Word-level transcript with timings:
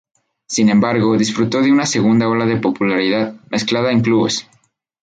Sin 0.47 0.69
embargo, 0.69 1.15
disfrutó 1.15 1.61
de 1.61 1.71
una 1.71 1.85
segunda 1.85 2.27
ola 2.27 2.47
de 2.47 2.57
popularidad 2.57 3.35
remezclada 3.45 3.91
en 3.91 4.01
clubes. 4.01 4.47